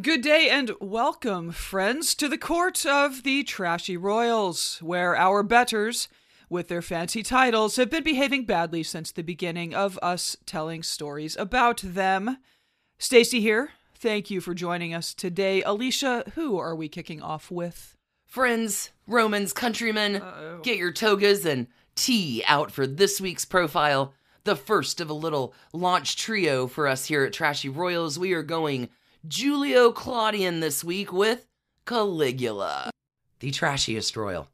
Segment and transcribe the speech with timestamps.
[0.00, 6.08] Good day and welcome, friends, to the court of the Trashy Royals, where our betters,
[6.48, 11.36] with their fancy titles, have been behaving badly since the beginning of us telling stories
[11.36, 12.38] about them.
[12.98, 13.70] Stacy here.
[13.94, 15.62] Thank you for joining us today.
[15.62, 17.94] Alicia, who are we kicking off with?
[18.24, 20.60] Friends, Romans, countrymen, Uh-oh.
[20.62, 24.14] get your togas and tea out for this week's profile.
[24.44, 28.18] The first of a little launch trio for us here at Trashy Royals.
[28.18, 28.88] We are going
[29.26, 31.46] Julio Claudian this week with
[31.86, 32.90] Caligula,
[33.40, 34.48] the trashiest royal.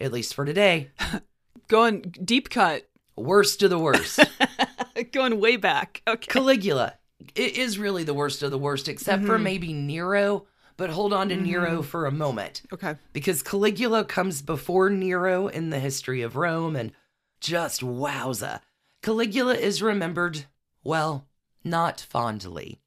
[0.00, 0.90] At least for today.
[1.68, 2.88] Going deep cut.
[3.16, 4.20] Worst of the worst.
[5.12, 6.02] Going way back.
[6.06, 6.26] Okay.
[6.30, 6.94] Caligula
[7.34, 9.42] it is really the worst of the worst, except for Mhm.
[9.42, 10.46] maybe Nero.
[10.76, 11.84] But hold on to Nero Mhm.
[11.86, 12.62] for a moment.
[12.72, 12.96] Okay.
[13.14, 16.92] because Caligula comes before Nero in the history of Rome and
[17.40, 18.60] just wowza.
[19.02, 20.44] Caligula is remembered,
[20.84, 21.26] well,
[21.64, 22.78] not fondly.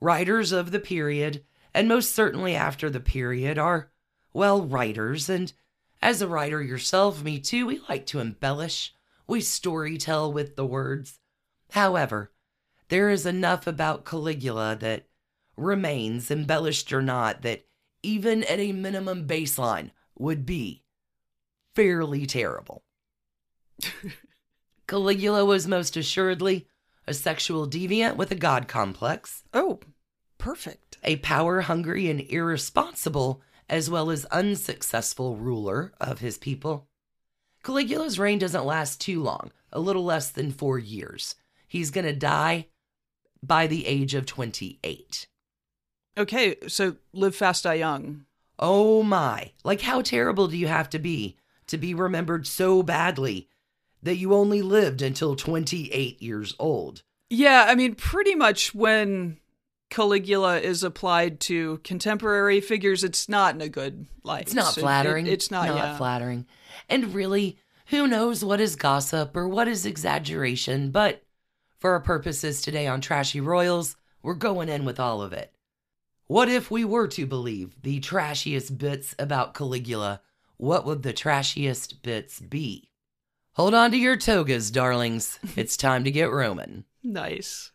[0.00, 1.44] Writers of the period,
[1.74, 3.90] and most certainly after the period, are,
[4.32, 5.52] well, writers, and
[6.00, 8.94] as a writer yourself, me too, we like to embellish.
[9.26, 11.18] We story tell with the words.
[11.72, 12.32] However,
[12.88, 15.06] there is enough about Caligula that
[15.56, 17.66] remains, embellished or not, that
[18.02, 20.84] even at a minimum baseline would be
[21.74, 22.84] fairly terrible.
[24.86, 26.68] Caligula was most assuredly
[27.08, 29.80] a sexual deviant with a god complex, Oh,
[30.38, 30.98] perfect.
[31.02, 36.88] a power hungry and irresponsible, as well as unsuccessful ruler of his people.
[37.62, 41.34] Caligula's reign doesn't last too long, a little less than four years.
[41.66, 42.68] He's going to die
[43.42, 45.26] by the age of 28.
[46.16, 48.24] Okay, so live fast, die young.
[48.58, 49.52] Oh my.
[49.64, 51.36] Like, how terrible do you have to be
[51.68, 53.48] to be remembered so badly
[54.02, 57.02] that you only lived until 28 years old?
[57.30, 59.38] Yeah, I mean, pretty much when
[59.90, 64.42] Caligula is applied to contemporary figures, it's not in a good light.
[64.42, 65.26] It's not It- it- flattering.
[65.26, 65.96] it's not, not yeah.
[65.96, 66.46] flattering.
[66.88, 70.90] And really, who knows what is gossip or what is exaggeration?
[70.90, 71.22] But
[71.78, 75.52] for our purposes today on Trashy Royals, we're going in with all of it.
[76.26, 80.20] What if we were to believe the trashiest bits about Caligula?
[80.58, 82.87] What would the trashiest bits be?
[83.58, 85.40] Hold on to your togas, darlings.
[85.56, 86.84] It's time to get Roman.
[87.02, 87.72] Nice.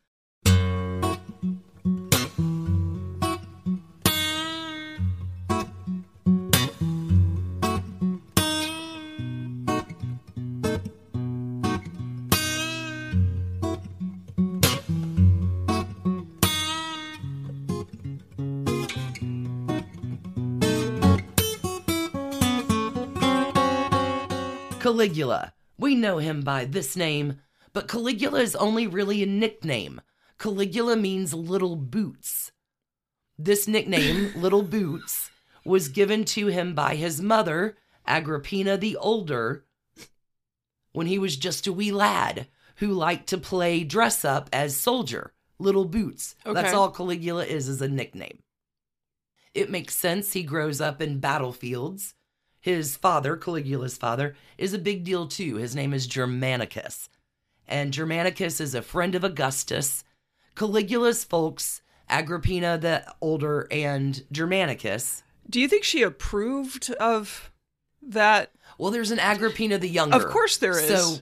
[24.79, 25.52] Caligula.
[25.83, 27.41] We know him by this name,
[27.73, 29.99] but Caligula is only really a nickname.
[30.39, 32.53] Caligula means little boots.
[33.37, 35.29] This nickname, Little Boots,
[35.65, 37.75] was given to him by his mother,
[38.07, 39.65] Agrippina the Older,
[40.93, 45.33] when he was just a wee lad who liked to play dress up as soldier,
[45.59, 46.37] Little Boots.
[46.45, 48.41] That's all Caligula is as a nickname.
[49.53, 52.13] It makes sense he grows up in battlefields.
[52.63, 55.57] His father, Caligula's father, is a big deal too.
[55.57, 57.09] His name is Germanicus.
[57.67, 60.05] And Germanicus is a friend of Augustus.
[60.55, 65.23] Caligula's folks, Agrippina the Older and Germanicus.
[65.49, 67.51] Do you think she approved of
[68.01, 68.53] that?
[68.77, 70.15] Well, there's an Agrippina the Younger.
[70.15, 70.87] Of course there is.
[70.87, 71.17] So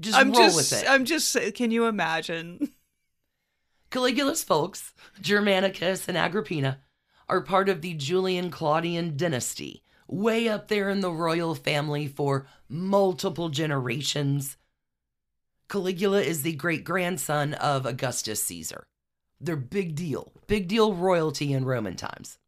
[0.00, 0.90] just I'm roll just, with it.
[0.90, 1.36] I'm just.
[1.54, 2.72] Can you imagine?
[3.90, 6.80] Caligula's folks, Germanicus and Agrippina,
[7.28, 9.83] are part of the Julian Claudian dynasty,
[10.14, 14.56] way up there in the royal family for multiple generations.
[15.68, 18.86] Caligula is the great grandson of Augustus Caesar.
[19.40, 22.38] They're big deal, big deal royalty in Roman times.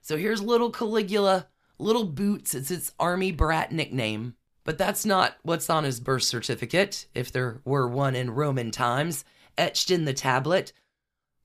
[0.00, 1.48] So here's little Caligula,
[1.78, 4.34] little boots, it's its army brat nickname.
[4.64, 9.24] But that's not what's on his birth certificate, if there were one in Roman times
[9.56, 10.72] etched in the tablet.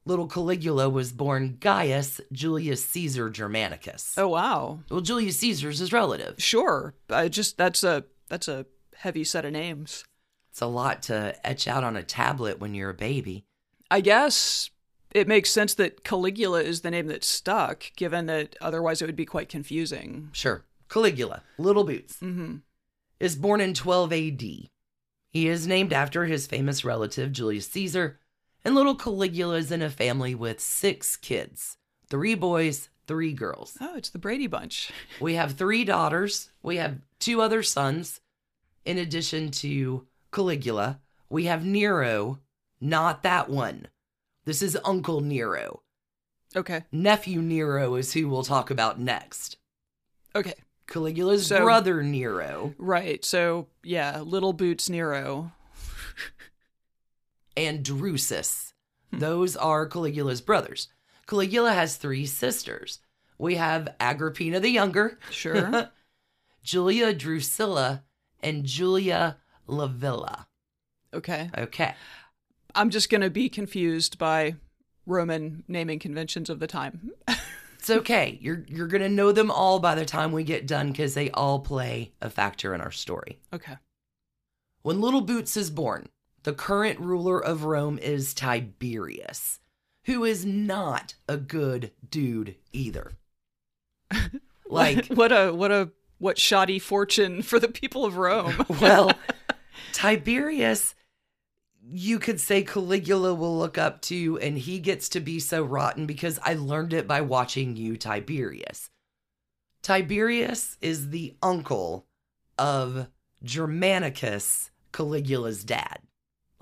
[0.06, 4.16] Little Caligula was born Gaius Julius Caesar Germanicus.
[4.18, 4.80] Oh wow.
[4.90, 6.36] Well, Julius Caesar's his relative.
[6.42, 6.94] Sure.
[7.10, 8.66] I just that's a that's a
[8.98, 10.04] heavy set of names.
[10.52, 13.46] It's a lot to etch out on a tablet when you're a baby.
[13.90, 14.70] I guess
[15.12, 19.16] it makes sense that Caligula is the name that stuck, given that otherwise it would
[19.16, 20.30] be quite confusing.
[20.34, 20.66] Sure.
[20.90, 22.58] Caligula, Little Boots, Mm-hmm.
[23.20, 24.42] is born in 12 AD.
[25.32, 28.20] He is named after his famous relative, Julius Caesar,
[28.66, 31.78] and little Caligula is in a family with six kids
[32.10, 33.76] three boys, three girls.
[33.82, 34.92] Oh, it's the Brady Bunch.
[35.20, 36.52] We have three daughters.
[36.62, 38.22] We have two other sons.
[38.86, 41.00] In addition to Caligula,
[41.30, 42.40] we have Nero,
[42.80, 43.88] not that one.
[44.46, 45.82] This is Uncle Nero.
[46.56, 46.84] Okay.
[46.92, 49.58] Nephew Nero is who we'll talk about next.
[50.36, 50.54] Okay.
[50.86, 53.24] Caligula's So- brother Nero Right.
[53.26, 55.52] So, yeah, Little Boots Nero.
[57.56, 58.74] And Drusus.
[59.12, 59.20] Hmm.
[59.20, 60.88] Those are Caligula's brothers.
[61.28, 63.00] Caligula has three sisters.
[63.38, 65.90] We have Agrippina the Younger, Sure.
[66.64, 68.04] Julia Drusilla,
[68.42, 70.46] and Julia Livilla.
[71.14, 71.50] okay.
[71.58, 71.96] Okay.
[72.76, 74.56] I'm just going to be confused by
[75.06, 77.12] Roman naming conventions of the time.
[77.78, 78.38] It's okay.
[78.42, 81.60] You're you're gonna know them all by the time we get done because they all
[81.60, 83.40] play a factor in our story.
[83.52, 83.74] Okay.
[84.84, 86.08] When Little Boots is born,
[86.44, 89.60] the current ruler of Rome is Tiberius,
[90.06, 93.14] who is not a good dude either.
[94.74, 98.66] Like, what a what a what shoddy fortune for the people of Rome.
[98.82, 99.12] well,
[99.94, 100.96] Tiberius,
[101.92, 106.06] you could say Caligula will look up to, and he gets to be so rotten
[106.06, 108.90] because I learned it by watching you, Tiberius.
[109.84, 112.08] Tiberius is the uncle
[112.58, 113.08] of
[113.44, 116.00] Germanicus, Caligula's dad.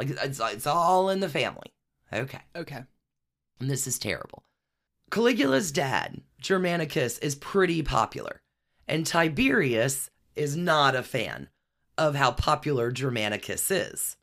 [0.08, 1.74] Like, it's, it's all in the family.
[2.14, 2.40] Okay.
[2.56, 2.84] okay.
[3.60, 4.44] And this is terrible.
[5.10, 8.42] Caligula's dad, Germanicus, is pretty popular,
[8.88, 11.50] and Tiberius is not a fan
[11.98, 14.18] of how popular Germanicus is.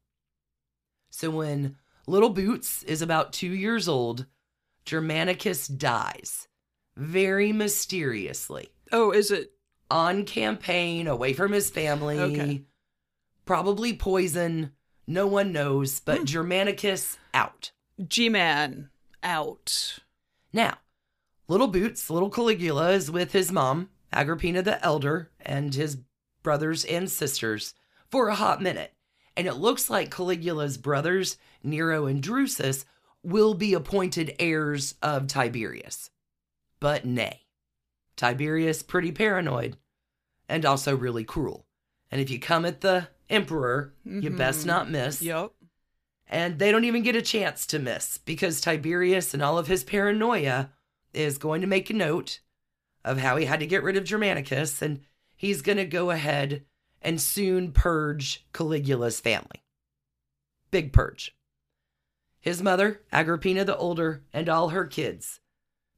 [1.11, 1.77] So when
[2.07, 4.27] Little Boots is about two years old,
[4.85, 6.49] Germanicus dies
[6.97, 9.53] very mysteriously Oh, is it
[9.91, 12.19] on campaign, away from his family.
[12.19, 12.65] Okay.
[13.45, 14.73] Probably poison.
[15.11, 16.25] No one knows, but Hmm.
[16.27, 17.73] Germanicus out.
[18.07, 18.91] G-Man
[19.23, 20.01] out?
[20.53, 20.81] Now,
[21.49, 25.97] little Boots, little Caligula is with his mom, Agrippina the Elder, and his
[26.43, 27.73] brothers and sisters
[28.11, 28.93] for a hot minute.
[29.35, 32.85] And it looks like Caligula's brothers, Nero and Drusus,
[33.23, 36.11] will be appointed heirs of Tiberius.
[36.81, 37.47] But nay.
[38.15, 39.79] Tiberius pretty paranoid
[40.51, 41.67] and also really cruel.
[42.11, 44.67] And if you come at the emperor, you best Mhm.
[44.67, 45.23] not miss.
[45.23, 45.53] Yep.
[46.27, 49.85] And they don't even get a chance to miss because Tiberius and all of his
[49.85, 50.73] paranoia
[51.15, 52.41] is going to make a note
[53.05, 55.01] of how he had to get rid of Germanicus and
[55.37, 56.65] he's going to go ahead
[57.01, 59.63] and soon purge Caligula's family.
[60.71, 61.35] Big purge.
[62.41, 65.41] His mother, Agrippina the Older, and all her kids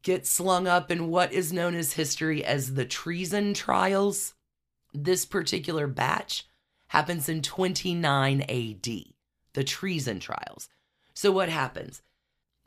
[0.02, 4.34] get slung up in what is known as history as the treason trials.
[4.94, 6.46] This particular batch
[6.90, 8.88] happens in 29 AD
[9.54, 10.68] the treason trials.
[11.14, 12.02] So what happens?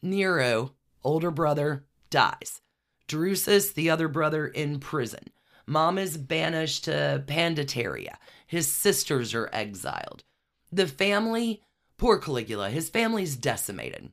[0.02, 0.74] Nero,
[1.04, 2.62] older brother, dies.
[3.08, 5.30] Drusus, the other brother, in prison.
[5.66, 8.16] Mom is banished to Pandateria.
[8.48, 10.24] His sisters are exiled.
[10.72, 11.62] The family,
[11.98, 14.12] poor Caligula, his family's decimated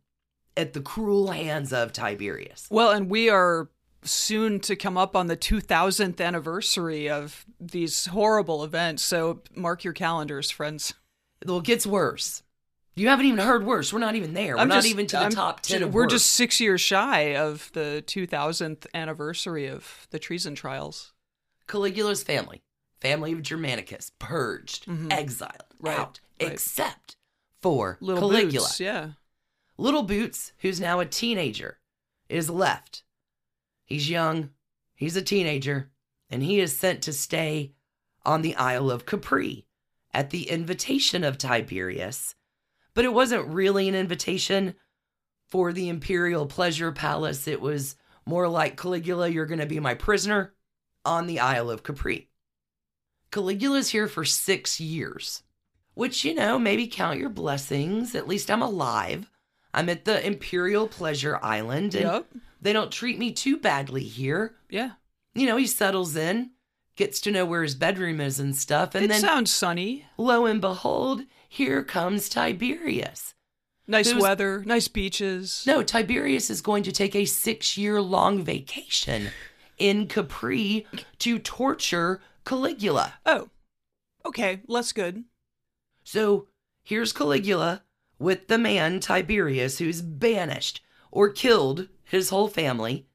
[0.56, 2.66] at the cruel hands of Tiberius.
[2.70, 3.70] Well, and we are
[4.02, 9.02] soon to come up on the 2000th anniversary of these horrible events.
[9.02, 10.94] So mark your calendars, friends.
[11.44, 12.42] Well, it gets worse.
[12.96, 13.92] You haven't even heard worse.
[13.92, 14.56] We're not even there.
[14.56, 16.80] We're I'm not just- even to the I'm top 10 of We're just six years
[16.80, 21.12] shy of the 2000th anniversary of the treason trials.
[21.66, 22.62] Caligula's family,
[23.00, 25.12] family of Germanicus, purged, Mhm.
[25.12, 26.52] exiled, Right, out, right.
[26.52, 27.16] except
[27.62, 28.66] for Little Caligula.
[28.66, 29.10] Boots, yeah.
[29.78, 31.78] Little Boots, who's now a teenager,
[32.28, 33.02] is left.
[33.90, 34.50] He's young,
[34.94, 35.90] he's a teenager,
[36.30, 37.72] and he is sent to stay
[38.24, 39.66] on the Isle of Capri
[40.14, 42.36] at the invitation of Tiberius.
[42.94, 44.76] But it wasn't really an invitation
[45.48, 47.48] for the Imperial Pleasure Palace.
[47.48, 50.54] It was more like Caligula, you're going to be my prisoner
[51.04, 52.28] on the Isle of Capri.
[53.32, 55.42] Caligula's here for six years,
[55.94, 58.14] which, you know, maybe count your blessings.
[58.14, 59.28] At least I'm alive.
[59.72, 62.26] I'm at the Imperial Pleasure Island, and Yep.
[62.60, 64.56] they don't treat me too badly here.
[64.68, 64.92] Yeah.
[65.34, 66.50] You know, he settles in,
[66.96, 70.06] gets to know where his bedroom is and stuff, and it then sounds sunny.
[70.18, 73.34] lo and behold, here comes Tiberius.
[73.86, 75.64] Nice weather, nice beaches.
[75.66, 79.30] No, Tiberius is going to take a six year long vacation
[79.78, 80.86] in Capri
[81.18, 83.14] to torture Caligula.
[83.26, 83.48] Oh,
[84.24, 85.24] okay, less good.
[86.04, 86.46] So
[86.82, 87.82] here's Caligula
[88.20, 93.08] with the man Tiberius who's banished or killed his whole family.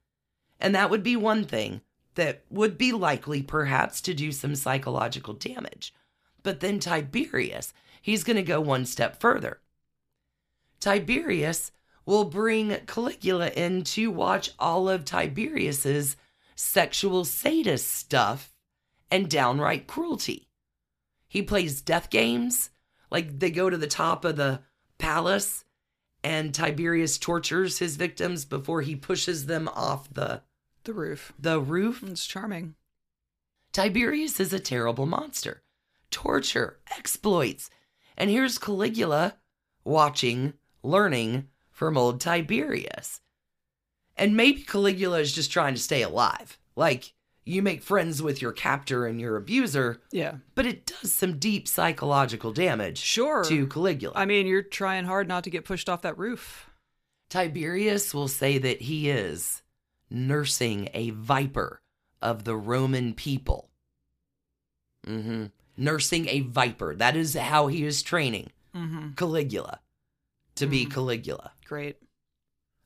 [0.60, 1.82] And that would be one thing
[2.16, 5.94] that would be likely perhaps to do some psychological damage.
[6.44, 9.62] But then Tiberius, he's going to go one step further.
[10.80, 11.72] Tiberius
[12.06, 16.16] will bring Caligula in to watch all of Tiberius's
[16.56, 18.56] sexual sadist stuff
[19.12, 20.48] and downright cruelty.
[21.28, 22.70] He plays death games,
[23.12, 24.62] like they go to the top of the
[24.98, 25.64] palace
[26.24, 30.42] and Tiberius tortures his victims before he pushes them off the
[30.84, 31.34] The roof.
[31.38, 32.04] the roof.
[32.04, 32.76] It's charming.
[33.72, 35.62] Tiberius is a terrible monster.
[36.12, 37.70] Torture, exploits.
[38.18, 39.36] And here's Caligula
[39.84, 43.20] watching, learning from old Tiberius.
[44.16, 46.58] And maybe Caligula is just trying to stay alive.
[46.78, 47.14] Like,
[47.46, 50.38] you make friends with your captor and your abuser, Yeah.
[50.56, 53.44] but it does some deep psychological damage Sure.
[53.44, 54.14] to Caligula.
[54.18, 56.70] I mean, you're trying hard not to get pushed off that roof.
[57.30, 59.62] Tiberius will say that he is
[60.10, 61.82] nursing a viper
[62.22, 63.70] of the Roman people.
[65.06, 65.46] hmm
[65.78, 66.96] Nursing a viper.
[66.96, 69.12] That is how he is training Mm-hmm.
[69.14, 69.80] Caligula
[70.56, 70.92] to be Mhm.
[70.92, 71.52] Caligula.
[71.66, 71.98] Great.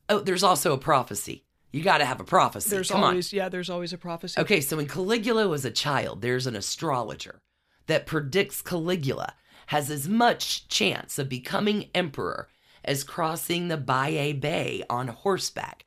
[0.08, 1.44] Oh, there's also a prophecy.
[1.72, 2.70] You got to have a prophecy.
[2.70, 3.48] There's Come always yeah.
[3.48, 4.40] There's always a prophecy.
[4.40, 7.42] Okay, so when Caligula was a child, there's an astrologer
[7.86, 9.34] that predicts Caligula
[9.66, 12.48] has as much chance of becoming emperor
[12.84, 15.84] as crossing the Baiae Bay on horseback.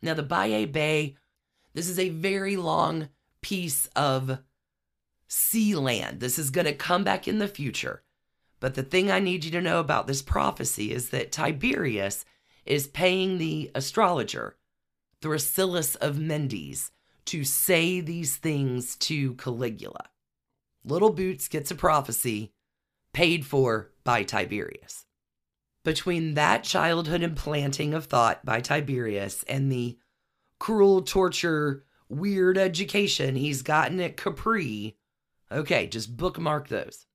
[0.00, 1.16] Now, the Baiae Bay,
[1.72, 3.08] this is a very long
[3.40, 4.38] piece of
[5.26, 6.20] sea land.
[6.20, 8.02] This is going to come back in the future.
[8.60, 12.24] But the thing I need you to know about this prophecy is that Tiberius
[12.64, 14.56] is paying the astrologer,
[15.24, 16.90] Thrasyllus of Mendes,
[17.24, 20.10] to say these things to Caligula.
[20.84, 22.52] Little Boots gets a prophecy
[23.14, 25.06] paid for by Tiberius.
[25.82, 29.96] Between that childhood implanting of thought by Tiberius and the
[30.58, 34.98] cruel torture, weird education he's gotten at Capri,
[35.50, 37.06] okay, just bookmark those.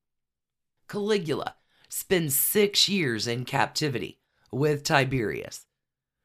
[0.88, 1.54] Caligula
[1.88, 4.18] spends six years in captivity
[4.50, 5.66] with Tiberius,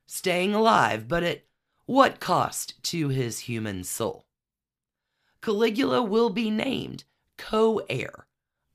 [0.08, 1.44] staying alive, but at
[1.86, 4.26] what cost to his human soul?
[5.42, 7.04] Caligula will be named
[7.38, 8.26] co heir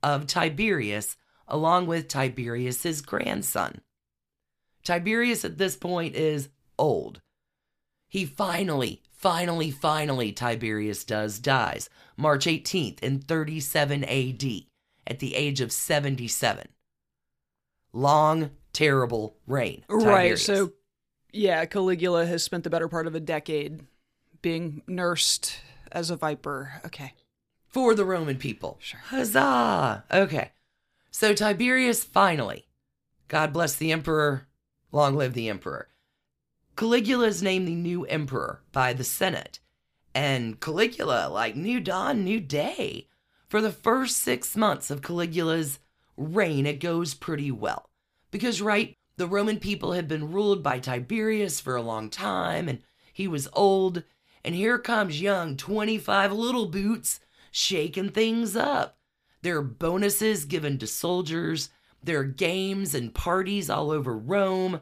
[0.02, 1.16] of Tiberius
[1.48, 3.80] along with Tiberius's grandson.
[4.84, 6.48] Tiberius at this point is
[6.78, 7.20] old.
[8.08, 14.44] He finally, finally, finally, Tiberius does, dies March 18th in 37 AD
[15.06, 16.68] at the age of 77.
[17.92, 19.84] Long, terrible reign.
[19.88, 20.38] Right.
[20.38, 20.72] So,
[21.32, 23.80] yeah, Caligula has spent the better part of a decade
[24.42, 25.60] being nursed
[25.92, 26.80] as a viper.
[26.86, 27.12] Okay.
[27.66, 28.78] for the Roman people.
[28.80, 29.00] Sure.
[29.00, 30.04] Huzzah!
[30.10, 30.50] Okay.
[31.10, 32.66] So Tiberius finally,
[33.28, 34.48] God bless the emperor,
[34.92, 35.88] long live the emperor.
[36.76, 39.60] Caligula is named the new emperor by the Senate.
[40.14, 43.06] And Caligula, like new dawn, new day.
[43.48, 45.78] For the first six months of Caligula's
[46.16, 47.90] reign, it goes pretty well.
[48.30, 52.80] Because, right, the Roman people had been ruled by Tiberius for a long time, and
[53.12, 54.02] he was old.
[54.42, 58.96] And here comes young 25 little boots shaking things up.
[59.42, 61.68] There are bonuses given to soldiers,
[62.02, 64.80] there are games and parties all over Rome.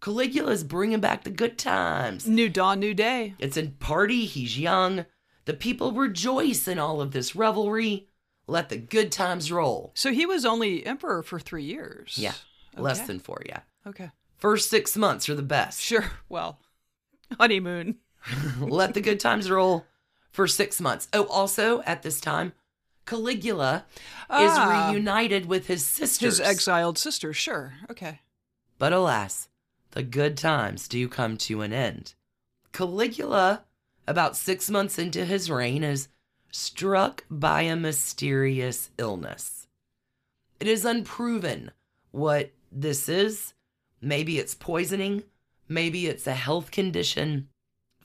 [0.00, 2.26] Caligula's bringing back the good times.
[2.26, 3.34] New dawn, new day.
[3.38, 5.04] It's a party, he's young.
[5.44, 8.08] The people rejoice in all of this revelry.
[8.46, 9.92] Let the good times roll.
[9.94, 12.16] So he was only emperor for three years.
[12.16, 12.32] Yeah,
[12.76, 13.06] less Okay.
[13.06, 13.60] than four, yeah.
[13.86, 14.10] Okay.
[14.36, 15.80] First six months are the best.
[15.80, 16.04] Sure.
[16.28, 16.58] Well,
[17.38, 17.96] honeymoon.
[18.60, 19.86] Let the good times roll
[20.30, 21.08] for six months.
[21.12, 22.52] Oh, also at this time,
[23.06, 23.84] Caligula
[24.28, 24.90] Ah.
[24.90, 26.38] is reunited with his sisters.
[26.38, 27.32] His exiled sister.
[27.32, 27.74] Sure.
[27.90, 28.20] Okay.
[28.78, 29.48] But alas,
[29.92, 32.14] the good times do come to an end.
[32.72, 33.64] Caligula,
[34.06, 36.08] about six months into his reign, is
[36.50, 39.66] struck by a mysterious illness.
[40.60, 41.70] It is unproven
[42.10, 43.54] what this is.
[44.00, 45.24] Maybe it's poisoning,
[45.68, 47.48] maybe it's a health condition.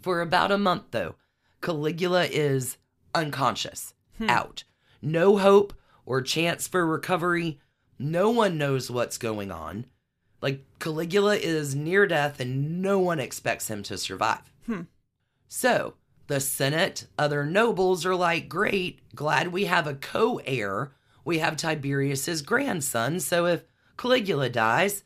[0.02, 1.16] For about a month, though,
[1.62, 2.78] Caligula is
[3.14, 3.94] unconscious,
[4.28, 4.64] out.
[5.02, 5.74] No hope
[6.06, 7.60] or chance for recovery.
[8.00, 9.86] No one knows what's going on.
[10.42, 14.52] Like, Caligula is near death and no one expects him to survive.
[14.66, 14.84] Hmm.
[15.48, 15.96] So,
[16.28, 20.94] the Senate, other nobles are like, great, glad we have a co heir.
[21.24, 23.20] We have Tiberius's grandson.
[23.20, 23.64] So, if
[24.02, 25.04] Caligula dies,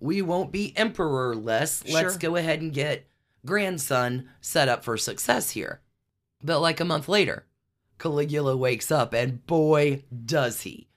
[0.00, 1.82] we won't be emperorless.
[1.90, 3.06] Let's go ahead and get
[3.46, 5.80] grandson set up for success here.
[6.42, 7.46] But like a month later,
[7.98, 10.88] Caligula wakes up, and boy, does he.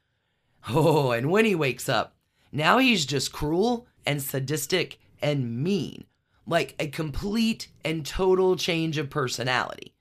[0.68, 2.18] Oh, and when he wakes up,
[2.52, 6.04] now he's just cruel and sadistic and mean,
[6.46, 9.94] like a complete and total change of personality.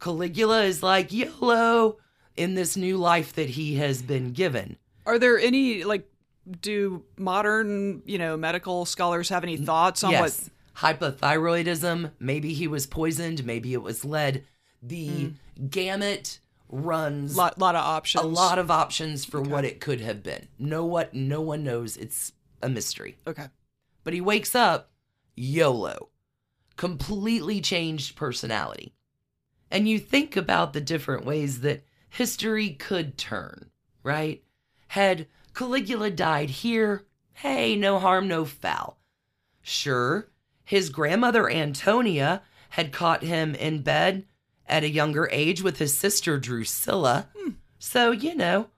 [0.00, 1.98] Caligula is like YOLO
[2.36, 4.76] in this new life that he has been given.
[5.06, 6.09] Are there any like?
[6.60, 12.12] Do modern, you know, medical scholars have any thoughts on yes, hypothyroidism.
[12.18, 13.44] Maybe he was poisoned.
[13.44, 14.44] Maybe it was lead.
[14.82, 15.66] The hmm.
[15.68, 18.24] gamut runs a Lot, lot of options.
[18.24, 20.48] a lot of options for what it could have been.
[20.58, 21.96] No what no one knows.
[21.96, 23.16] It's a mystery.
[23.26, 23.46] Okay.
[24.04, 24.90] But he wakes up
[25.36, 26.08] YOLO,
[26.76, 28.94] completely changed personality.
[29.70, 33.70] And you think about the different ways that history could turn,
[34.02, 34.42] right?
[34.88, 35.26] Had
[35.64, 38.98] Caligula died here, hey, no harm, no foul.
[39.60, 40.30] Sure,
[40.64, 42.40] his grandmother Antonia
[42.70, 44.24] had caught him in bed
[44.66, 47.28] at a younger age with his sister Drusilla.
[47.36, 47.50] Hmm.
[47.78, 48.68] So, you know,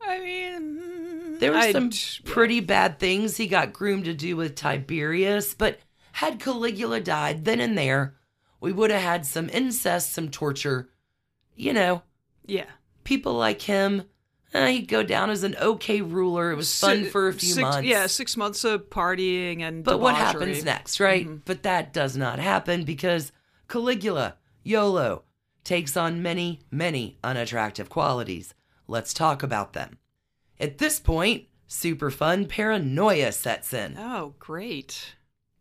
[0.00, 1.92] I mean, there were I- some
[2.24, 5.78] pretty bad things he got groomed to do with Tiberius, but
[6.10, 8.16] had Caligula died then and there,
[8.60, 10.90] we would have had some incest, some torture.
[11.54, 12.02] You know,
[12.46, 12.66] Yeah.
[13.04, 14.08] people like him,
[14.54, 16.50] eh, he'd go down as an okay ruler.
[16.50, 17.88] It was fun for a few six, months.
[17.88, 19.84] Yeah, six months of partying and.
[19.84, 21.26] But what happens next, right?
[21.26, 21.42] Mhm.
[21.44, 23.32] But that does not happen because
[23.68, 25.24] Caligula, YOLO,
[25.64, 28.54] takes on many, many unattractive qualities.
[28.88, 29.98] Let's talk about them.
[30.60, 33.96] At this point, super fun paranoia sets in.
[33.98, 35.14] Oh, great.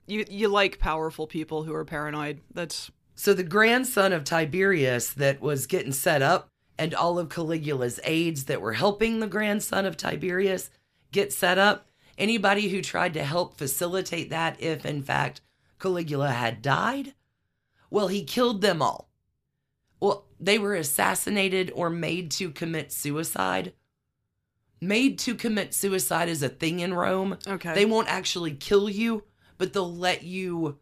[0.07, 2.41] You you like powerful people who are paranoid.
[2.53, 6.49] That's So the grandson of Tiberius that was getting set up,
[6.81, 10.71] and all of Caligula's aides that were helping the grandson of Tiberius
[11.11, 11.85] get set up,
[12.17, 15.41] anybody who tried to help facilitate that, if in fact
[15.79, 17.13] Caligula had died,
[17.91, 19.11] well, he killed them all.
[19.99, 23.73] Well, they were assassinated or made to commit suicide.
[24.81, 27.37] Made to commit suicide is a thing in Rome.
[27.45, 27.75] okay.
[27.75, 29.25] They won't actually kill you,
[29.59, 30.79] but they'll let you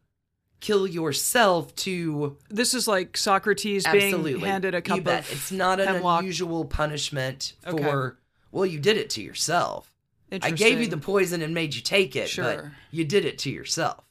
[0.59, 5.23] kill yourself to this is like Socrates absolutely being handed a cup you bet.
[5.23, 6.19] of it's not an hemlock.
[6.21, 7.81] unusual punishment Okay.
[7.83, 8.17] for
[8.51, 9.93] well you did it to yourself
[10.41, 12.71] i gave you the poison and made you take it but Sure.
[12.91, 14.03] you did it to yourself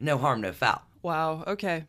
[0.00, 1.44] no harm no foul Wow.
[1.46, 1.86] Okay.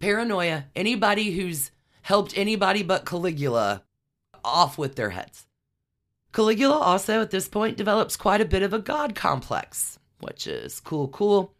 [0.00, 1.70] paranoia anybody who's
[2.02, 3.82] helped anybody but caligula
[4.44, 5.46] off with their heads
[6.32, 10.80] caligula also at this point develops quite a bit of a god complex which is
[10.80, 11.52] cool cool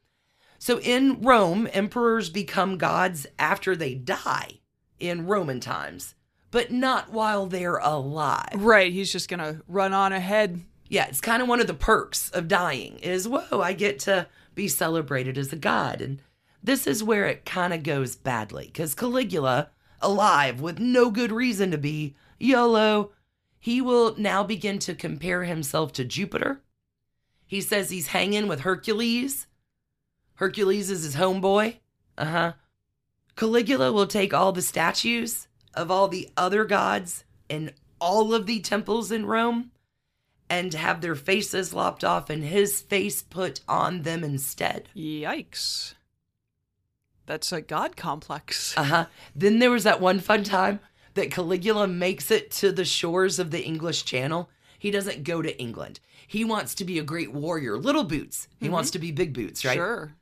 [0.59, 4.61] so in rome emperors become gods after they die
[4.99, 6.15] in roman times
[6.51, 8.93] but not while they're alive Right.
[8.93, 10.63] He's just gonna run on ahead.
[10.89, 14.29] yeah, it's kind of one of the perks of dying is whoa, I get to
[14.55, 16.01] be celebrated as a god.
[16.01, 16.23] And
[16.63, 19.69] this is where it kind of goes badly because Caligula,
[20.01, 23.13] alive with no good reason to be, YOLO,
[23.59, 26.63] he will now begin to compare himself to Jupiter.
[27.45, 29.47] He says he's hanging with Hercules.
[30.37, 31.77] Hercules is his homeboy.
[32.17, 32.53] Uh huh.
[33.37, 38.61] Caligula will take all the statues of all the other gods in all of the
[38.61, 39.71] temples in Rome
[40.49, 44.89] and have their faces lopped off and his face put on them instead.
[44.97, 45.95] Yikes.
[47.27, 48.77] That's a god complex.
[48.77, 49.07] Uh huh.
[49.35, 50.81] Then there was that one fun time
[51.15, 54.49] that Caligula makes it to the shores of the English Channel.
[54.79, 56.01] He doesn't go to England.
[56.27, 58.49] He wants to be a great warrior, little boots.
[58.61, 59.75] He wants to be big boots, right?
[59.75, 60.15] Sure.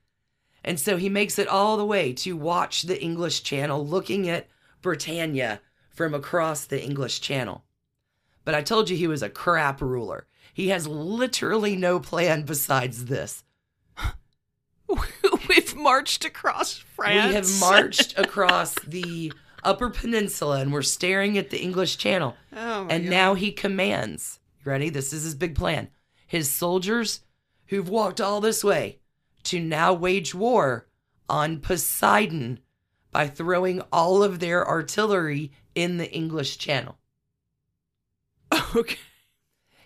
[0.64, 4.48] And so he makes it all the way to watch the English Channel, looking at
[4.80, 7.64] Britannia from across the English Channel.
[8.44, 10.26] But I told you he was a crap ruler.
[10.54, 13.44] He has literally no plan besides this.
[15.48, 17.28] We've marched across France.
[17.28, 22.36] We have marched across the Upper Peninsula and we're staring at the English Channel.
[22.54, 23.10] Oh and God.
[23.10, 24.88] now he commands, ready?
[24.90, 25.88] This is his big plan.
[26.26, 27.20] His soldiers
[27.66, 29.00] who've walked all this way
[29.44, 30.86] to now wage war
[31.28, 32.60] on Poseidon
[33.10, 36.98] by throwing all of their artillery in the English Channel.
[38.76, 38.96] Okay.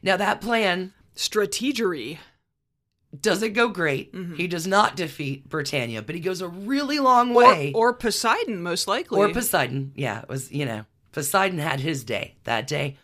[0.02, 2.18] Now, that plan Strategery.
[3.20, 4.12] doesn't go great.
[4.12, 4.36] Mhm.
[4.36, 7.72] He does not defeat Britannia, but he goes a really long Or, way.
[7.74, 9.18] or Poseidon, most likely.
[9.18, 9.92] Or Poseidon.
[9.96, 12.96] Yeah, it was, you know, Poseidon had his day that day.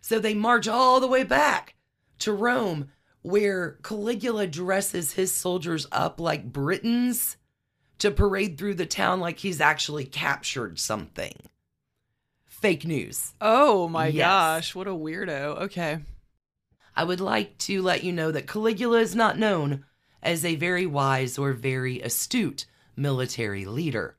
[0.00, 1.74] So they march all the way back
[2.20, 2.90] to Rome,
[3.24, 7.38] where Caligula dresses his soldiers up like Britons
[7.98, 11.32] to parade through the town like he's actually captured something.
[12.44, 13.32] Fake news.
[13.40, 14.24] oh my Yes.
[14.26, 15.62] gosh, what a weirdo.
[15.62, 16.00] Okay.
[16.94, 19.84] I would like to let you know that Caligula is not known
[20.22, 24.16] as a very wise or very astute military leader.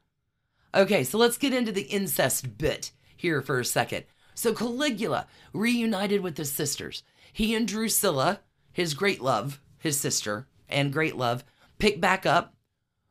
[0.73, 4.05] Okay, so let's get into the incest bit here for a second.
[4.33, 7.03] So Caligula reunited with his sisters.
[7.31, 8.41] He and Drusilla,
[8.75, 11.45] his great love, his sister, and great love,
[11.79, 12.55] pick back up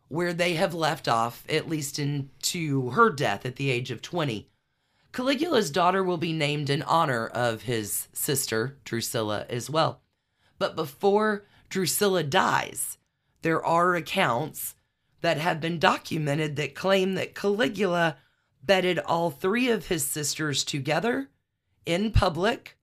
[0.09, 4.51] where they have left off, at least into her death at the age of 20.
[5.11, 10.03] Caligula's daughter will be named in honor of his sister, Drusilla, as well.
[10.59, 12.99] But before Drusilla dies,
[13.41, 14.75] there are accounts
[15.23, 18.19] that have been documented that claim that Caligula
[18.63, 21.31] bedded all three of his sisters together
[21.87, 22.77] in public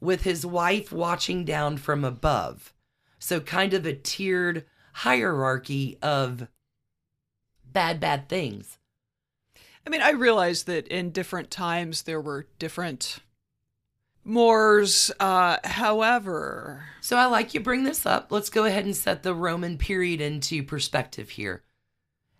[0.00, 2.72] with his wife watching down from above.
[3.18, 6.48] So, kind of a tiered hierarchy of
[7.64, 8.78] bad, bad things.
[9.86, 13.18] I mean, I realize that in different times there were different
[14.24, 15.10] mores.
[15.20, 18.30] Uh, however, So, I like you bring this up.
[18.30, 21.62] Let's go ahead and set the Roman period into perspective here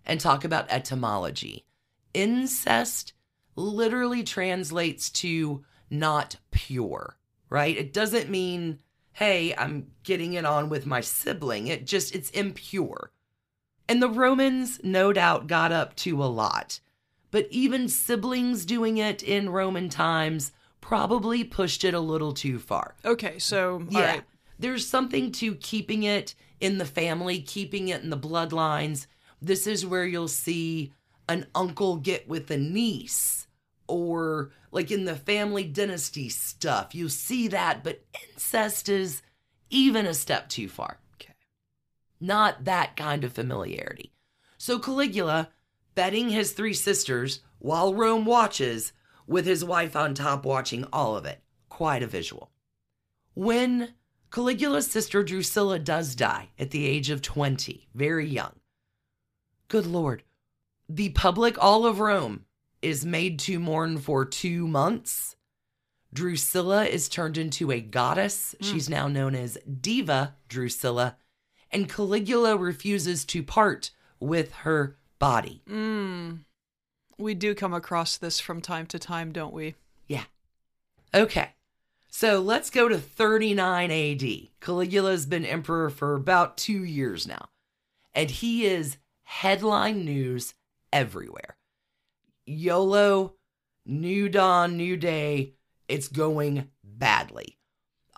[0.05, 1.65] and talk about etymology.
[2.13, 3.13] Incest
[3.55, 7.17] literally translates to not pure,
[7.51, 7.77] right?
[7.77, 8.79] It doesn't mean,
[9.11, 11.67] hey, I'm getting it on with my sibling.
[11.67, 13.11] It just, it's impure.
[13.87, 16.79] And the Romans, no doubt, got up to a lot.
[17.29, 22.95] But even siblings doing it in Roman times probably pushed it a little too far.
[23.05, 24.05] okay, so Yeah.
[24.05, 24.23] right.
[24.57, 29.07] There's something to keeping it in the family, keeping it in the bloodlines.
[29.41, 30.93] This is where you'll see
[31.27, 33.47] an uncle get with a niece
[33.91, 36.95] or like in the family dynasty stuff.
[36.95, 39.21] You see that, but incest is
[39.69, 40.99] even a step too far.
[41.15, 41.33] Okay.
[42.19, 44.13] Not that kind of familiarity.
[44.57, 45.49] So Caligula
[45.93, 48.93] betting his three sisters while Rome watches
[49.27, 51.41] with his wife on top watching all of it.
[51.69, 52.51] Quite a visual.
[53.33, 53.93] When
[54.29, 58.53] Caligula's sister Drusilla does die at the age of 20, very young.
[59.67, 60.23] Good Lord.
[60.87, 62.45] The public, all of Rome,
[62.81, 65.35] is made to mourn for two months.
[66.13, 68.55] Drusilla is turned into a goddess.
[68.59, 71.17] She's now known as Diva Drusilla.
[71.71, 75.61] And Caligula refuses to part with her body.
[75.69, 76.39] Mm.
[77.17, 79.75] We do come across this from time to time, don't we?
[80.07, 80.23] Yeah.
[81.13, 81.51] Okay.
[82.09, 84.23] So let's go to 39 AD.
[84.59, 87.49] Caligula's been emperor for about two years now,
[88.13, 90.53] and he is headline news
[90.91, 91.55] everywhere.
[92.51, 93.35] YOLO,
[93.85, 95.53] new dawn, new day.
[95.87, 97.57] It's going badly.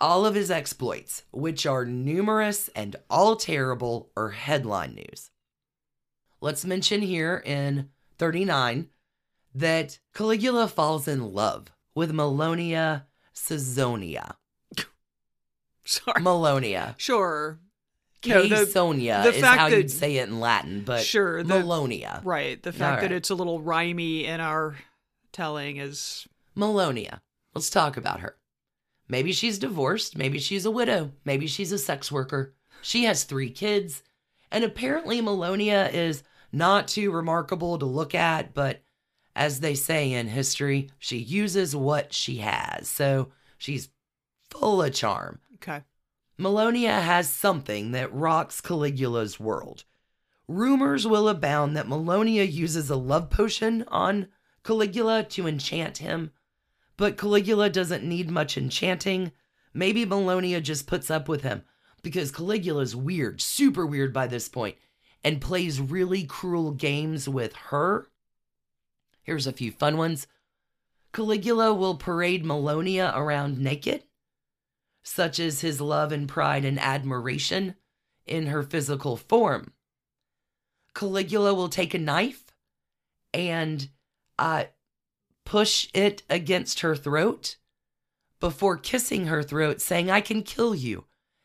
[0.00, 5.30] All of his exploits, which are numerous and all terrible, are headline news.
[6.40, 8.88] Let's mention here in 39
[9.54, 14.34] that Caligula falls in love with Melonia Caesonia.
[15.84, 16.20] Sorry.
[16.20, 16.94] Melonia.
[16.98, 17.60] Sure.
[18.26, 21.54] No, the- the is fact how that- you'd say it in Latin, but Sure, the-
[21.54, 22.20] Melonia.
[22.24, 22.62] Right.
[22.62, 23.12] The fact All that right.
[23.12, 24.76] it's a little rhymey in our
[25.32, 27.20] telling is Melonia.
[27.54, 28.36] Let's talk about her.
[29.08, 30.16] Maybe she's divorced.
[30.16, 31.12] Maybe she's a widow.
[31.24, 32.54] Maybe she's a sex worker.
[32.82, 34.02] She has three kids.
[34.50, 38.82] And apparently, Melonia is not too remarkable to look at, but
[39.36, 42.88] as they say in history, she uses what she has.
[42.88, 43.88] So she's
[44.50, 45.40] full of charm.
[45.56, 45.82] okay.
[46.38, 49.84] Melonia has something that rocks Caligula's world.
[50.48, 54.28] Rumors will abound that Melonia uses a love potion on
[54.64, 56.32] Caligula to enchant him,
[56.96, 59.30] but Caligula doesn't need much enchanting.
[59.72, 61.62] Maybe Melonia just puts up with him
[62.02, 64.76] because Caligula's weird, super weird by this point,
[65.22, 68.08] and plays really cruel games with her.
[69.22, 70.26] Here's a few fun ones.
[71.12, 74.02] Caligula will parade Melonia around naked
[75.04, 77.76] such as his love and pride and admiration
[78.26, 79.72] in her physical form.
[80.94, 82.44] Caligula will take a knife
[83.32, 83.88] and
[84.38, 84.64] uh,
[85.44, 87.56] push it against her throat
[88.40, 91.04] before kissing her throat, saying, I can kill you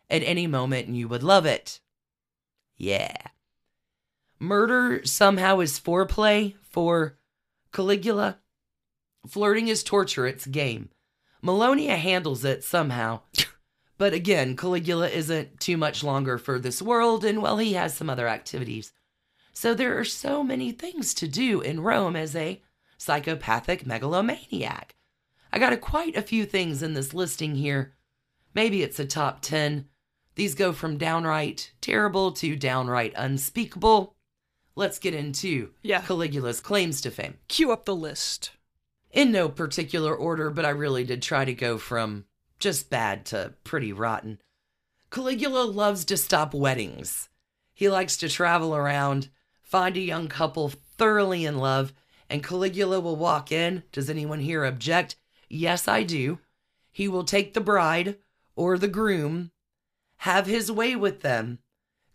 [0.09, 1.79] at any moment and you would love it.
[2.77, 3.15] Yeah.
[4.39, 7.17] Murder somehow is foreplay for
[7.73, 8.39] Caligula.
[9.27, 10.89] Flirting is torture, it's game.
[11.43, 13.21] Melonia handles it somehow.
[13.97, 18.09] But again, Caligula isn't too much longer for this world, and well, he has some
[18.09, 18.93] other activities.
[19.51, 22.61] So there are so many things to do in Rome as a
[22.97, 24.95] psychopathic megalomaniac.
[25.51, 27.95] I got a, quite a few things in this listing here.
[28.53, 29.89] Maybe it's a top 10.
[30.35, 34.15] These go from downright terrible to downright unspeakable.
[34.75, 36.01] Let's get into Yeah.
[36.01, 38.51] Caligula's claims to fame Cue up the list.
[39.11, 42.25] In no particular order, but I really did try to go from
[42.59, 44.41] just bad to pretty rotten.
[45.09, 47.29] Caligula loves to stop weddings.
[47.73, 49.29] He likes to travel around,
[49.63, 51.93] find a young couple thoroughly in love,
[52.29, 53.83] and Caligula will walk in.
[53.91, 55.15] Does anyone here object?
[55.47, 56.39] Yes, I do.
[56.91, 58.17] He will take the bride
[58.55, 59.51] or the groom,
[60.17, 61.59] have his way with them,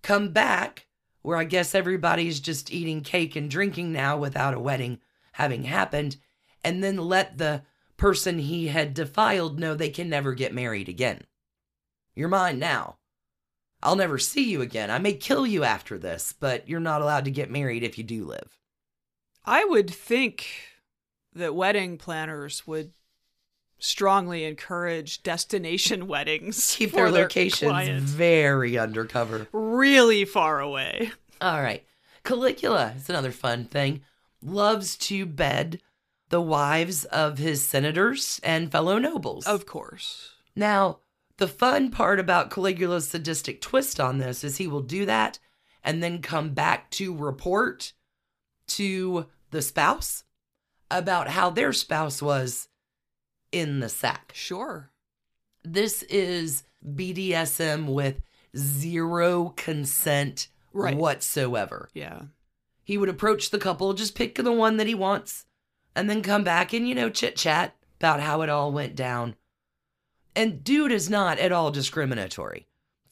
[0.03, 0.87] come back,
[1.23, 5.01] where I guess everybody's just eating cake and drinking now without a wedding
[5.33, 6.19] having happened,
[6.65, 7.63] and then let the
[7.97, 11.23] person he had defiled know they can never get married again.
[12.15, 12.97] You're mine now.
[13.83, 14.91] I'll never see you again.
[14.91, 18.05] I may kill you after this, but you're not allowed to get married if you
[18.05, 18.59] do live.
[19.45, 20.47] I would think
[21.35, 22.93] that wedding planners would
[23.79, 26.75] strongly encourage destination weddings.
[26.77, 29.49] Keep for their locations very undercover.
[29.53, 31.13] really far away.
[31.41, 31.85] All right.
[32.25, 34.01] Caligula is another fun thing.
[34.43, 35.81] Loves to bed
[36.31, 39.47] the wives of his senators and fellow nobles.
[39.47, 40.31] Of course.
[40.57, 41.01] Now,
[41.37, 45.39] the fun part about Caligula's sadistic twist on this is he will do that
[45.83, 47.93] and then come back to report
[48.69, 50.25] to the spouse
[50.91, 52.69] about how their spouse was
[53.53, 54.33] in the sack.
[54.35, 54.91] Sure.
[55.63, 58.23] This is BDSM with
[58.57, 60.97] zero consent Right.
[60.97, 61.89] whatsoever.
[61.95, 62.23] Yeah.
[62.83, 65.47] He would approach the couple, just pick the one that he wants,
[65.95, 69.37] and then come back and, you know, chit chat about how it all went down.
[70.37, 72.67] And dude is not at all discriminatory.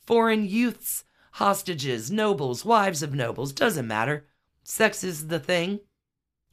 [0.04, 4.26] Foreign youths, hostages, nobles, wives of nobles, doesn't matter.
[4.64, 5.80] Sex is the thing.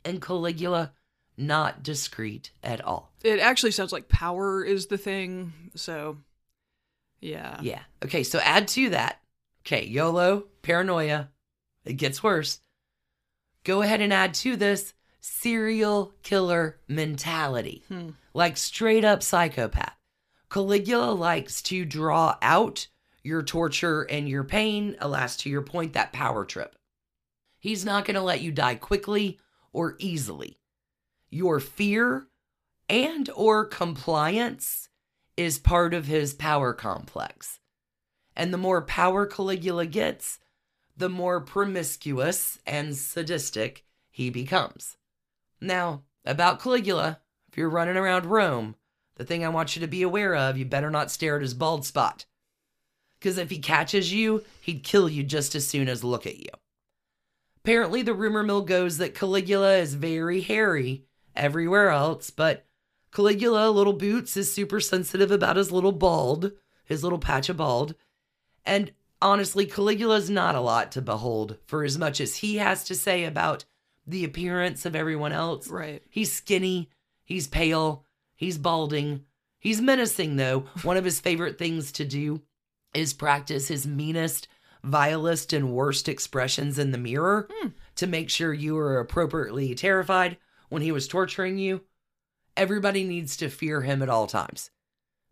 [0.05, 0.93] And Caligula,
[1.35, 3.11] not discreet at all.
[3.23, 5.51] It actually sounds like power is the thing.
[5.75, 6.17] So,
[7.19, 7.59] yeah.
[7.61, 7.81] Yeah.
[8.05, 9.19] Okay, so add to that.
[9.65, 11.29] Okay, YOLO, paranoia.
[11.83, 12.59] It gets worse.
[13.63, 17.83] Go ahead and add to this serial killer mentality.
[17.87, 18.09] Hmm.
[18.33, 19.95] Like straight up psychopath.
[20.49, 22.87] Caligula likes to draw out
[23.23, 26.75] your torture and your pain, alas, to your point, that power trip.
[27.59, 29.39] He's not going to let you die quickly
[29.73, 30.59] or easily.
[31.29, 32.27] Your fear
[32.87, 34.89] and or compliance
[35.37, 37.59] is part of his power complex.
[38.35, 40.39] And the more power Caligula gets,
[40.97, 44.97] the more promiscuous and sadistic he becomes.
[45.61, 47.19] Now, about Caligula,
[47.49, 48.75] if you're running around Rome,
[49.15, 51.53] the thing I want you to be aware of, you better not stare at his
[51.53, 52.25] bald spot.
[53.19, 56.49] Because if he catches you, he'd kill you just as soon as look at you.
[57.57, 61.03] Apparently, the rumor mill goes that Caligula is very hairy
[61.35, 62.65] everywhere else, but
[63.11, 66.53] Caligula, Little Boots, is super sensitive about his little bald,
[66.85, 67.95] his little patch of bald.
[68.65, 72.95] And honestly, Caligula's not a lot to behold for as much as he has to
[72.95, 73.65] say about
[74.05, 75.67] the appearance of everyone else.
[75.67, 76.01] Right.
[76.09, 76.89] He's skinny,
[77.23, 79.25] he's pale, he's balding.
[79.59, 80.59] He's menacing, though.
[80.83, 82.41] One of his favorite things to do
[82.93, 84.47] is practice his meanest,
[84.83, 87.69] vilest, and worst expressions in the mirror hmm.
[87.95, 90.37] to make sure you are appropriately terrified
[90.69, 91.81] when he was torturing you.
[92.55, 94.71] Everybody needs to fear him at all times.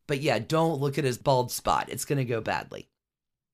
[0.08, 1.90] But yeah, don't look at his bald spot.
[1.90, 2.90] It's going to go badly.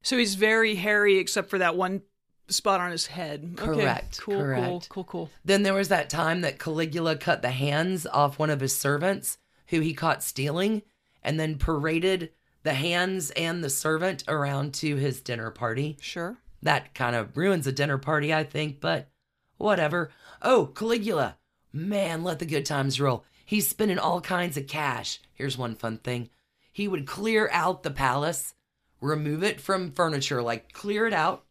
[0.03, 2.01] So he's very hairy except for that one
[2.47, 3.53] spot on his head.
[3.55, 4.89] Correct, Cool, cool, correct.
[4.89, 5.29] cool, cool.
[5.45, 9.37] Then there was that time that Caligula cut the hands off one of his servants
[9.67, 10.81] who he caught stealing
[11.23, 12.31] and then paraded
[12.63, 15.97] the hands and the servant around to his dinner party.
[16.01, 16.37] Sure.
[16.61, 19.09] That kind of ruins a dinner party, I think, but
[19.57, 20.11] whatever.
[20.41, 21.37] Oh, Caligula.
[21.73, 23.25] Man, let the good times roll.
[23.45, 25.19] He's spending all kinds of cash.
[25.33, 26.29] Here's one fun thing
[26.71, 28.53] he would clear out the palace,
[29.01, 31.43] remove it from furniture, like clear it out.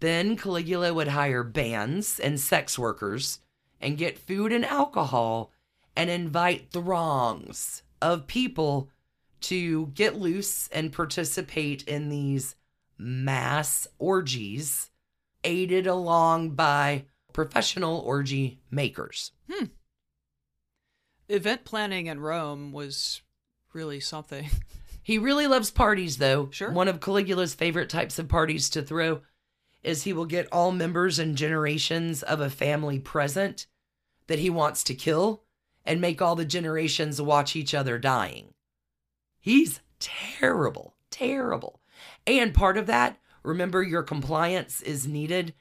[0.00, 3.40] Then Caligula would hire bands and sex workers
[3.80, 5.52] and get food and alcohol
[5.94, 8.88] and invite throngs of people
[9.42, 12.56] to get loose and participate in these
[12.98, 14.90] mass orgies
[15.44, 19.32] aided along by professional orgy makers.
[19.50, 19.66] Hmm.
[21.28, 23.22] Event planning in Rome was
[23.72, 24.48] really something.
[25.02, 26.50] He really loves parties, though.
[26.52, 26.70] Sure.
[26.70, 29.22] One of Caligula's favorite types of parties to throw
[29.82, 33.66] is he will get all members and generations of a family present
[34.26, 35.42] that he wants to kill
[35.84, 38.52] and make all the generations watch each other dying.
[39.40, 41.80] He's terrible, terrible.
[42.26, 45.54] And part of that, remember, your compliance is needed.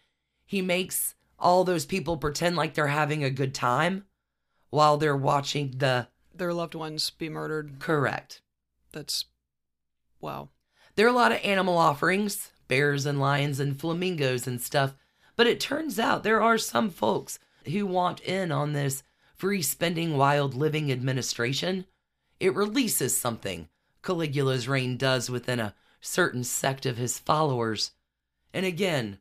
[0.45, 4.03] He makes all those people pretend like they're having a good time
[4.69, 7.79] while they're watching the Their loved ones be murdered.
[7.79, 8.41] correct.
[8.91, 9.25] That's
[10.19, 10.49] wow.
[10.95, 14.95] There are a lot of animal offerings, bears and lions and flamingos and stuff,
[15.35, 19.03] but it turns out there are some folks who want in on this
[19.35, 21.85] free spending wild living administration.
[22.39, 23.67] It releases something
[24.01, 27.91] Caligula's reign does within a certain sect of his followers.
[28.53, 29.19] And again,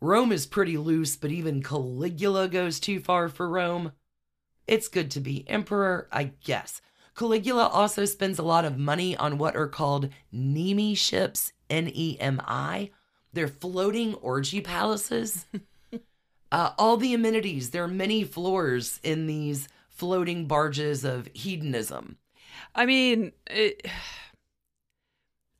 [0.00, 3.92] Rome is pretty loose, but even Caligula goes too far for Rome.
[4.66, 6.82] It's good to be emperor, I guess.
[7.16, 12.16] Caligula also spends a lot of money on what are called Nemi ships, N E
[12.20, 12.90] M I.
[13.32, 15.46] They're floating orgy palaces.
[16.52, 22.16] uh, all the amenities, there are many floors in these floating barges of hedonism.
[22.74, 23.86] I mean, it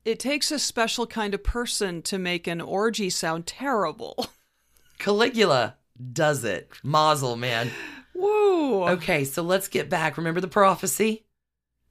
[0.05, 4.27] it takes a special kind of person to make an orgy sound terrible.
[4.99, 5.75] Caligula
[6.13, 6.69] does it.
[6.83, 7.69] Mazel, man.
[8.15, 8.83] Woo.
[8.85, 10.17] Okay, so let's get back.
[10.17, 11.25] Remember the prophecy?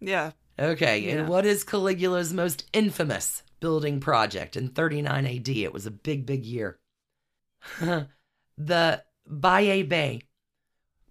[0.01, 0.33] Yeah.
[0.59, 1.13] Okay, Yeah.
[1.13, 5.49] and what is Caligula's most infamous building project in 39 AD?
[5.49, 6.79] It was a big, big year.
[7.81, 10.23] the Baie Bay.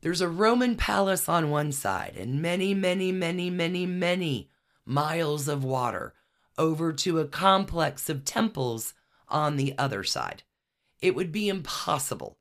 [0.01, 4.49] There's a Roman palace on one side and many, many, many, many, many
[4.85, 6.13] miles of water
[6.57, 8.93] over to a complex of temples
[9.27, 10.43] on the other side.
[11.01, 12.37] It would be impossible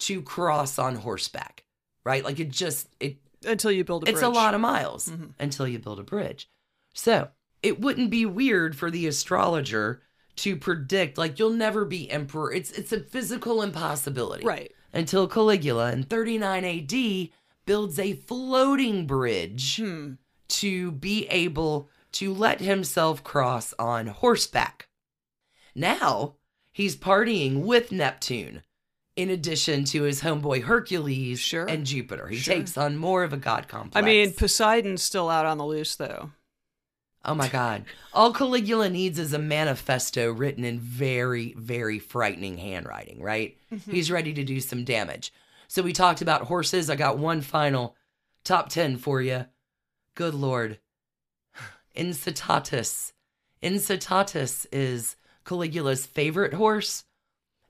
[0.00, 1.64] to cross on horseback,
[2.02, 2.24] right?
[2.24, 5.34] Like it just, it Until you build a it's a lot of miles Mhm.
[5.38, 6.48] until you build a bridge.
[6.94, 7.28] So
[7.62, 10.02] it wouldn't be weird for the astrologer
[10.36, 12.52] to predict like you'll never be emperor.
[12.52, 14.44] It's it's a physical impossibility.
[14.44, 14.72] Right.
[14.92, 17.28] Until Caligula in 39 AD
[17.66, 20.14] builds a floating bridge Hmm.
[20.48, 24.88] to be able to let himself cross on horseback.
[25.74, 26.36] Now
[26.72, 28.62] he's partying with Neptune
[29.16, 31.66] in addition to his homeboy Hercules Sure.
[31.66, 32.28] and Jupiter.
[32.28, 32.54] He Sure.
[32.54, 33.96] takes on more of a god complex.
[34.02, 36.30] I mean, Poseidon's still out on the loose, though.
[37.24, 37.84] Oh my god.
[38.12, 43.56] All Caligula needs is a manifesto written in very, very frightening handwriting, right?
[43.90, 45.32] He's ready to do some damage.
[45.68, 46.90] So we talked about horses.
[46.90, 47.96] I got one final
[48.44, 49.46] top 10 for you.
[50.14, 50.78] Good lord.
[51.96, 53.12] Incitatus.
[53.62, 57.04] Incitatus is Caligula's favorite horse,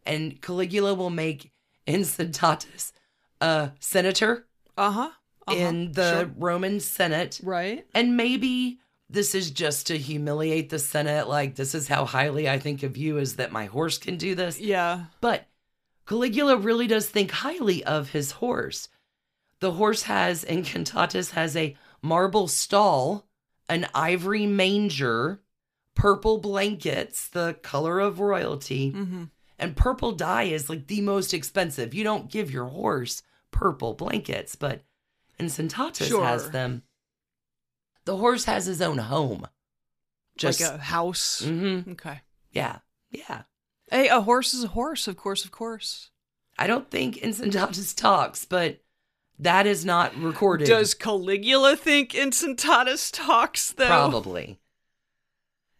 [0.06, 1.50] and Caligula will make
[1.86, 2.92] Incitatus
[3.40, 5.10] a senator Uh huh.
[5.48, 5.56] Uh-huh.
[5.56, 6.30] in the Sure.
[6.36, 7.40] Roman Senate.
[7.42, 7.84] Right.
[7.94, 8.78] And maybe
[9.12, 11.28] this is just to humiliate the Senate.
[11.28, 14.34] Like, this is how highly I think of you, is that my horse can do
[14.34, 14.58] this.
[14.58, 15.04] Yeah.
[15.20, 15.46] But
[16.06, 18.88] Caligula really does think highly of his horse.
[19.60, 23.28] The horse has, Incitatus has a marble stall,
[23.68, 25.40] an ivory manger,
[25.94, 28.92] purple blankets, the color of royalty.
[28.92, 29.24] Mm-hmm.
[29.58, 31.94] And purple dye is like the most expensive.
[31.94, 33.22] You don't give your horse
[33.52, 34.82] purple blankets, but
[35.38, 36.24] Incitatus Sure.
[36.24, 36.82] has them.
[38.04, 39.46] The horse has his own home.
[40.36, 41.42] Just like a house.
[41.42, 41.92] Mhm.
[41.92, 42.20] Okay.
[42.52, 42.78] yeah,
[43.10, 43.42] yeah.
[43.90, 46.10] Hey, a horse is a horse, of course, of course.
[46.58, 48.80] I don't think Incitatus talks, but
[49.38, 50.66] that is not recorded.
[50.66, 53.86] Does Caligula think Incitatus talks, though?
[53.86, 54.58] Probably.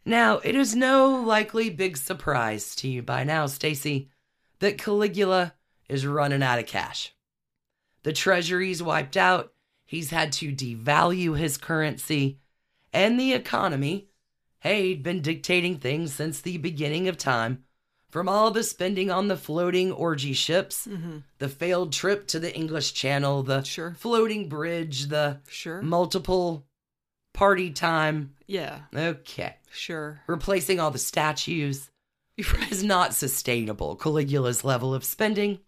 [0.04, 4.10] Now, it is no likely big surprise to you by now, Stacy,
[4.58, 5.54] that Caligula
[5.88, 7.14] is running out of cash.
[8.02, 9.52] The treasury's wiped out,
[9.92, 12.38] he's had to devalue his currency,
[12.92, 14.08] and the economy,
[14.60, 17.62] hey, he'd been dictating things since the beginning of time.
[18.08, 21.18] From all the spending on the floating orgy ships, Mm-hmm.
[21.38, 23.94] the failed trip to the English Channel, the Sure.
[23.98, 25.80] floating bridge, the Sure.
[25.82, 26.66] multiple
[27.34, 28.34] party time.
[28.46, 28.80] Yeah.
[28.94, 29.56] Okay.
[29.72, 30.20] Sure.
[30.26, 31.90] Replacing all the statues
[32.70, 35.60] is not sustainable, Caligula's level of spending.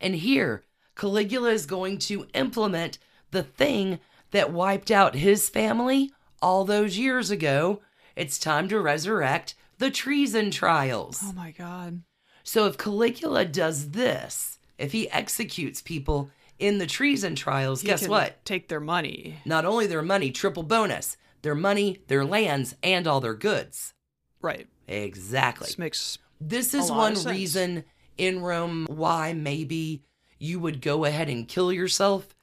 [0.00, 0.64] And here,
[0.96, 2.98] Caligula is going to implement
[3.30, 3.98] the thing
[4.30, 7.80] that wiped out his family all those years ago.
[8.16, 11.20] It's time to resurrect the treason trials.
[11.24, 12.02] Oh my God.
[12.42, 18.06] So if Caligula does this, if he executes people in the treason trials, He guess
[18.06, 18.44] what?
[18.44, 19.38] Take their money.
[19.44, 23.94] Not only their money, triple bonus, their money, their lands, and all their goods.
[24.42, 24.68] Right.
[24.86, 25.66] Exactly.
[25.66, 27.84] This makes This is one reason
[28.18, 30.02] in Rome why maybe
[30.38, 32.34] you would go ahead and kill yourself.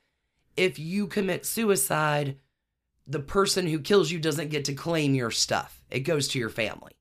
[0.57, 2.37] If you commit suicide,
[3.05, 6.49] the person who kills you doesn't get to claim your stuff, it goes to your
[6.49, 6.93] family.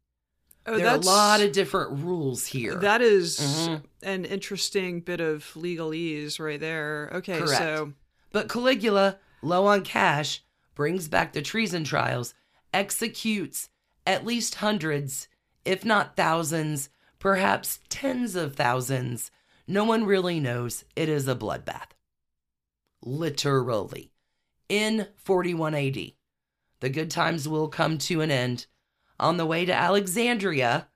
[0.69, 2.75] oh, there are a lot of different rules here.
[2.75, 3.85] That is Mhm.
[4.03, 7.09] an interesting bit of legalese right there.
[7.15, 7.59] Okay, Correct.
[7.59, 7.93] so
[8.33, 10.43] But Caligula, low on cash,
[10.75, 12.35] brings back the treason trials,
[12.75, 13.69] executes
[14.07, 15.29] at least hundreds,
[15.65, 19.31] if not thousands, perhaps tens of thousands.
[19.67, 20.85] No one really knows.
[20.95, 21.91] It is a bloodbath.
[23.07, 24.11] Literally.
[24.69, 26.13] In 41 AD,
[26.81, 28.67] the good times will come to an end.
[29.19, 30.89] On the way to Alexandria,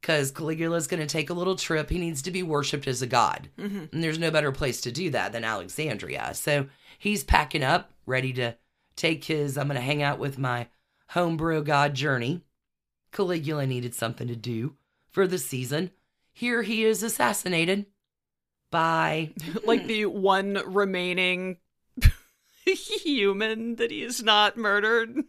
[0.00, 3.06] because Caligula's going to take a little trip, he needs to be worshipped as a
[3.06, 3.50] god.
[3.58, 3.92] mhm.
[3.92, 6.32] And there's no better place to do that than Alexandria.
[6.34, 8.54] So he's packing up, ready to
[8.94, 10.68] take his I'm going to hang out with my
[11.08, 12.44] homebrew god journey.
[13.10, 14.76] Caligula needed something to do
[15.08, 15.90] for the season.
[16.32, 17.86] Here he is assassinated
[18.70, 19.30] by
[19.64, 21.58] like the one remaining
[22.64, 25.24] human that he's not murdered.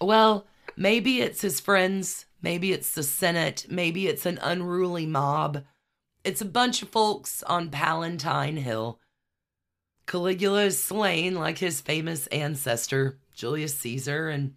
[0.00, 5.64] well, maybe it's his friends, maybe it's the Senate, maybe it's an unruly mob.
[6.24, 8.98] It's a bunch of folks on Palatine Hill.
[10.06, 14.54] Caligula is slain like his famous ancestor, Julius Caesar, and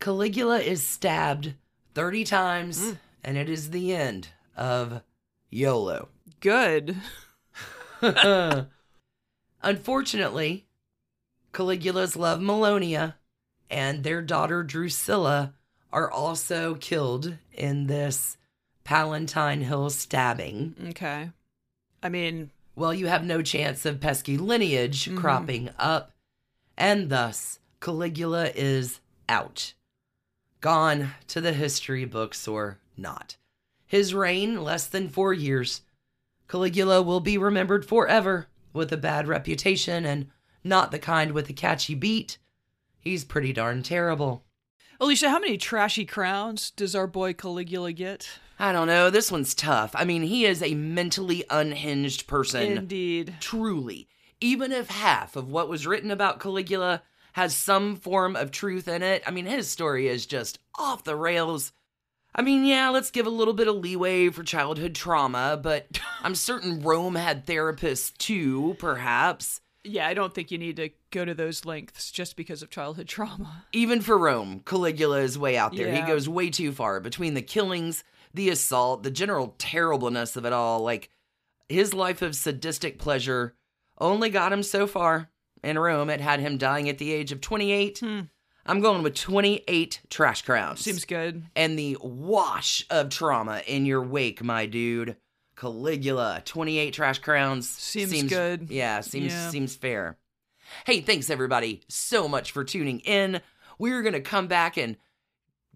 [0.00, 1.54] Caligula is stabbed
[1.94, 2.98] 30 times, Mm.
[3.24, 5.02] and it is the end of
[5.50, 6.08] YOLO.
[6.40, 6.96] Good.
[9.62, 10.66] Unfortunately,
[11.52, 13.14] Caligula's love Milonia
[13.70, 15.54] and their daughter Drusilla
[15.92, 18.36] are also killed in this
[18.84, 20.74] Palatine Hill stabbing.
[20.90, 21.30] Okay.
[22.02, 25.18] I mean, Well, you have no chance of pesky lineage Mhm.
[25.18, 26.12] cropping up,
[26.74, 29.74] and thus Caligula is out.
[30.62, 33.36] Gone to the history books or not.
[33.84, 35.82] His reign, less than four years.
[36.52, 40.26] Caligula will be remembered forever with a bad reputation and
[40.62, 42.36] not the kind with a catchy beat.
[43.00, 44.44] He's pretty darn terrible.
[45.00, 48.28] Alicia, how many trashy crowns does our boy Caligula get?
[48.58, 49.92] I don't know, this one's tough.
[49.94, 52.76] I mean, he is a mentally unhinged person.
[52.76, 53.36] Indeed.
[53.40, 54.06] truly,
[54.42, 59.02] even if half of what was written about Caligula has some form of truth in
[59.02, 61.72] it, I mean, his story is just off the rails.
[62.34, 66.34] I mean, yeah, let's give a little bit of leeway for childhood trauma, but I'm
[66.34, 69.60] certain Rome had therapists too, perhaps.
[69.84, 73.08] Yeah, I don't think you need to go to those lengths just because of childhood
[73.08, 73.64] trauma.
[73.72, 75.88] Even for Rome, Caligula is way out there.
[75.88, 75.96] Yeah.
[75.96, 80.52] He goes way too far between the killings, the assault, the general terribleness of it
[80.52, 80.80] all.
[80.80, 81.10] Like,
[81.68, 83.54] his life of sadistic pleasure
[83.98, 85.30] only got him so far.
[85.64, 87.98] In Rome, it had him dying at the age of 28.
[87.98, 88.20] Hmm.
[88.64, 90.80] I'm going with 28 trash crowns.
[90.80, 91.44] Seems good.
[91.56, 95.16] and the wash of trauma in your wake, my dude.
[95.56, 97.68] Caligula, 28 trash crowns.
[97.68, 98.70] Seems good.
[98.70, 99.50] Yeah, seems Yeah.
[99.50, 100.16] seems fair.
[100.86, 103.40] Hey, thanks everybody so much for tuning in.
[103.78, 104.96] We're going to come back and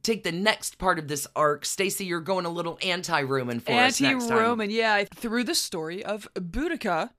[0.02, 1.64] take the next part of this arc.
[1.64, 4.32] Stacy, you're going a little anti-Roman for us next time.
[4.32, 7.10] Anti-Roman, yeah, through the story of Boudica,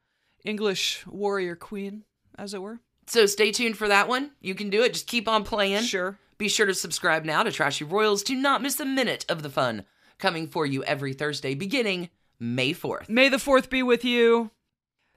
[0.44, 2.04] English warrior queen,
[2.38, 2.80] as it were.
[3.08, 4.32] So stay tuned for that one.
[4.42, 4.94] You can do it.
[4.94, 5.84] Just keep on playing.
[5.84, 6.18] Sure.
[6.38, 9.50] Be sure to subscribe now to Trashy Royals to not miss a minute of the
[9.50, 9.86] fun
[10.20, 13.10] coming for you every Thursday beginning May 4th.
[13.10, 14.52] May the fourth be with you.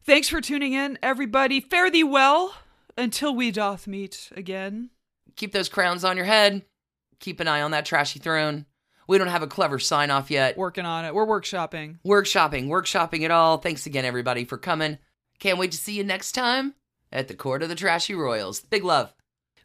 [0.05, 1.61] Thanks for tuning in, everybody.
[1.61, 2.55] Fare thee well
[2.97, 4.91] until we doth meet again.
[5.37, 6.65] keep those crowns on your head.
[7.19, 8.65] Keep an eye on that trashy throne.
[9.07, 10.57] We don't have a clever sign off yet.
[10.57, 11.15] Working on it.
[11.15, 11.99] We're workshopping.
[12.07, 13.59] Workshopping, workshopping it all.
[13.59, 14.99] Thanks again, everybody, for coming.
[15.39, 16.75] Can't wait to see you next time
[17.13, 18.61] at the Court of the Trashy Royals.
[18.61, 19.15] Big love.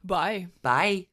[0.03, 0.47] Bye.
[0.61, 1.07] Bye.